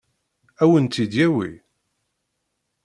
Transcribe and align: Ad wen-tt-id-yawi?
Ad 0.61 0.67
wen-tt-id-yawi? 0.69 1.49